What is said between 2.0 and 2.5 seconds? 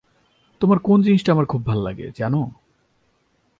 জানো?